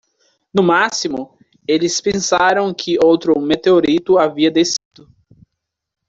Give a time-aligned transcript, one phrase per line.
[0.51, 5.07] No máximo?, eles pensaram que outro meteorito havia descido.